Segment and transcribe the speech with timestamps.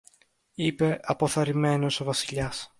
[0.53, 2.69] είπε αποθαρρυμένος ο Βασιλιάς.